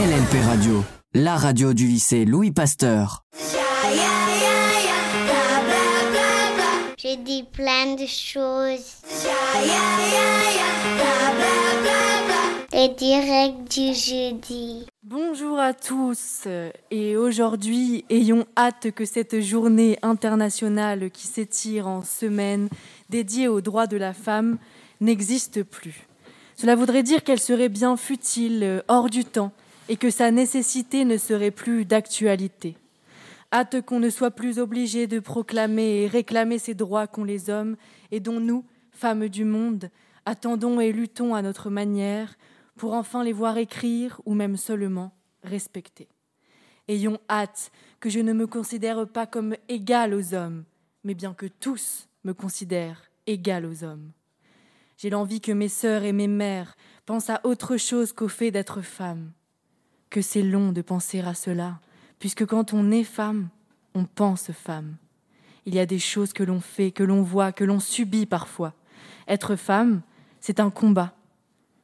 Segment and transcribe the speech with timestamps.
[0.00, 3.26] LNP Radio, la radio du lycée Louis Pasteur.
[6.96, 9.02] J'ai dit plein de choses.
[12.72, 14.86] Les directs du jeudi.
[15.02, 16.48] Bonjour à tous
[16.90, 22.70] et aujourd'hui ayons hâte que cette journée internationale qui s'étire en semaine
[23.10, 24.56] dédiée aux droits de la femme
[25.02, 26.06] n'existe plus.
[26.56, 29.52] Cela voudrait dire qu'elle serait bien futile, hors du temps,
[29.90, 32.76] et que sa nécessité ne serait plus d'actualité.
[33.52, 37.76] Hâte qu'on ne soit plus obligé de proclamer et réclamer ces droits qu'ont les hommes
[38.12, 39.90] et dont nous, femmes du monde,
[40.26, 42.36] attendons et luttons à notre manière
[42.76, 45.10] pour enfin les voir écrire ou même seulement
[45.42, 46.06] respecter.
[46.86, 50.62] Ayons hâte que je ne me considère pas comme égal aux hommes,
[51.02, 54.12] mais bien que tous me considèrent égal aux hommes.
[54.98, 58.82] J'ai l'envie que mes sœurs et mes mères pensent à autre chose qu'au fait d'être
[58.82, 59.32] femme.
[60.10, 61.78] Que c'est long de penser à cela,
[62.18, 63.48] puisque quand on est femme,
[63.94, 64.96] on pense femme.
[65.66, 68.74] Il y a des choses que l'on fait, que l'on voit, que l'on subit parfois.
[69.28, 70.02] Être femme,
[70.40, 71.14] c'est un combat.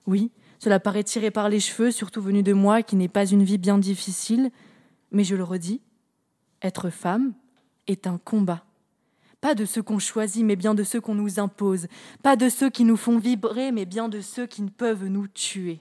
[0.07, 3.45] Oui, cela paraît tiré par les cheveux, surtout venu de moi qui n'ai pas une
[3.45, 4.51] vie bien difficile,
[5.13, 5.81] mais je le redis,
[6.63, 7.33] être femme
[7.87, 8.65] est un combat.
[9.41, 11.87] Pas de ceux qu'on choisit, mais bien de ceux qu'on nous impose.
[12.23, 15.29] Pas de ceux qui nous font vibrer, mais bien de ceux qui ne peuvent nous
[15.29, 15.81] tuer.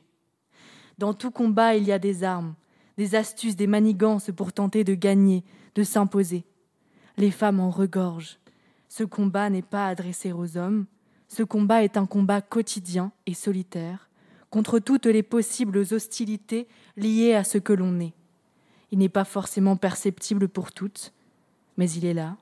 [0.97, 2.55] Dans tout combat, il y a des armes,
[2.97, 5.43] des astuces, des manigances pour tenter de gagner,
[5.75, 6.45] de s'imposer.
[7.17, 8.39] Les femmes en regorgent.
[8.87, 10.85] Ce combat n'est pas adressé aux hommes.
[11.27, 14.09] Ce combat est un combat quotidien et solitaire
[14.55, 18.13] contre toutes les possibles hostilités liées à ce que l'on est.
[18.91, 21.11] Il n'est pas forcément perceptible pour toutes,
[21.75, 22.37] mais il est là,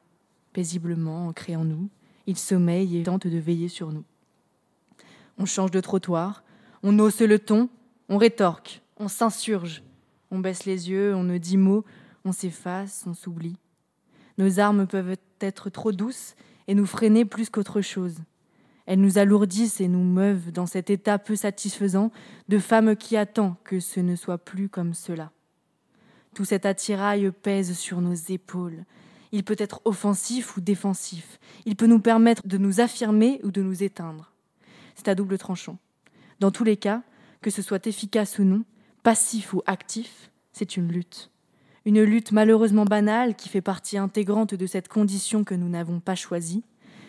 [0.52, 1.90] paisiblement ancré en nous.
[2.28, 4.04] Il sommeille et tente de veiller sur nous.
[5.40, 6.44] On change de trottoir,
[6.84, 7.68] on hausse le ton,
[8.10, 9.84] on rétorque, on s'insurge,
[10.32, 11.86] on baisse les yeux, on ne dit mot,
[12.26, 13.58] on s'efface, on s'oublie.
[14.38, 16.36] Nos armes peuvent être trop douces
[16.68, 18.18] et nous freiner plus qu'autre chose.
[18.86, 22.12] Elles nous alourdissent et nous meuvent dans cet état peu satisfaisant
[22.50, 25.32] de femme qui attend que ce ne soit plus comme cela.
[26.34, 28.86] Tout cet attirail pèse sur nos épaules,
[29.32, 31.40] il peut être offensif ou défensif.
[31.66, 34.32] Il peut nous permettre de nous affirmer ou de nous éteindre.
[34.96, 35.78] C'est à double tranchant.
[36.40, 37.02] Dans tous les cas,
[37.44, 38.64] que ce soit efficace ou non,
[39.04, 41.30] passif ou actif, c'est une lutte.
[41.86, 46.16] Une lutte malheureusement banale qui fait partie intégrante de cette condition que nous n'avons pas
[46.16, 46.64] choisie.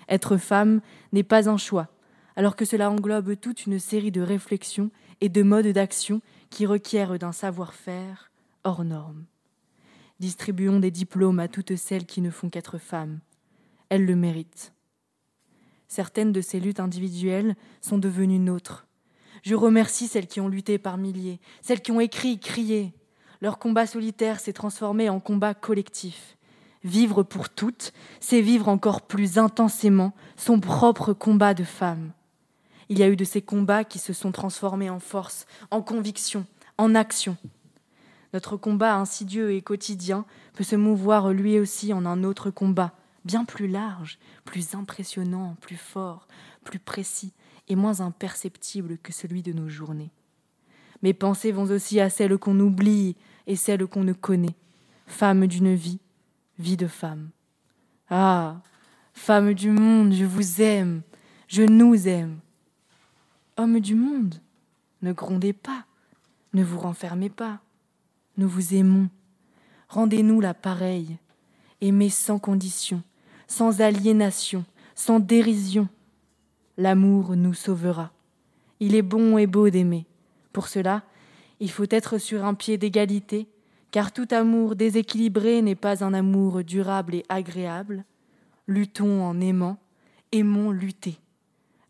[0.08, 1.88] Être femme n'est pas un choix,
[2.36, 4.90] alors que cela englobe toute une série de réflexions
[5.20, 8.30] et de modes d'action qui requièrent d'un savoir-faire
[8.64, 9.24] hors norme.
[10.18, 13.20] Distribuons des diplômes à toutes celles qui ne font qu'être femmes.
[13.88, 14.72] Elles le méritent.
[15.86, 18.86] Certaines de ces luttes individuelles sont devenues nôtres.
[19.44, 22.94] Je remercie celles qui ont lutté par milliers, celles qui ont écrit, crié.
[23.42, 26.38] Leur combat solitaire s'est transformé en combat collectif.
[26.82, 32.12] Vivre pour toutes, c'est vivre encore plus intensément son propre combat de femme.
[32.88, 36.46] Il y a eu de ces combats qui se sont transformés en force, en conviction,
[36.78, 37.36] en action.
[38.32, 40.24] Notre combat insidieux et quotidien
[40.54, 42.94] peut se mouvoir lui aussi en un autre combat,
[43.24, 46.26] bien plus large, plus impressionnant, plus fort,
[46.64, 47.32] plus précis
[47.68, 50.10] et moins imperceptible que celui de nos journées.
[51.02, 54.56] Mes pensées vont aussi à celles qu'on oublie et celles qu'on ne connaît.
[55.06, 56.00] Femme d'une vie,
[56.58, 57.30] vie de femme.
[58.08, 58.60] Ah,
[59.12, 61.02] femme du monde, je vous aime,
[61.48, 62.38] je nous aime.
[63.56, 64.36] Homme du monde,
[65.02, 65.84] ne grondez pas,
[66.52, 67.60] ne vous renfermez pas
[68.36, 69.08] nous vous aimons.
[69.88, 71.18] Rendez-nous la pareille.
[71.80, 73.02] Aimez sans condition,
[73.46, 75.88] sans aliénation, sans dérision.
[76.76, 78.12] L'amour nous sauvera.
[78.80, 80.06] Il est bon et beau d'aimer.
[80.52, 81.02] Pour cela,
[81.60, 83.46] il faut être sur un pied d'égalité,
[83.90, 88.04] car tout amour déséquilibré n'est pas un amour durable et agréable.
[88.66, 89.78] Luttons en aimant,
[90.32, 91.18] aimons lutter.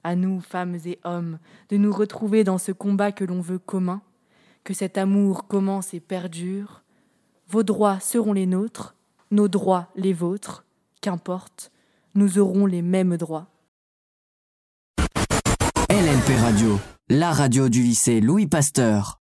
[0.03, 1.38] À nous, femmes et hommes,
[1.71, 4.03] de nous retrouver dans ce combat que l'on veut commun,
[4.65, 6.83] que cet amour commence et perdure.
[7.48, 8.95] Vos droits seront les nôtres,
[9.30, 10.64] nos droits les vôtres,
[11.04, 11.71] qu'importe,
[12.15, 13.48] nous aurons les mêmes droits.
[15.91, 16.80] LNP Radio,
[17.10, 19.12] la radio du lycée Louis Pasteur.